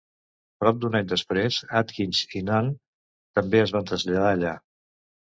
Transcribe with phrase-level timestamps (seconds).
[0.61, 2.71] Prop d'un any després, Adkins i Nunn
[3.41, 4.55] també es van traslladar allà.